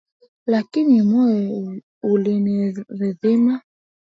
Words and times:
lakini 0.47 1.01
moyo 1.09 1.81
ulinirindima, 2.03 3.61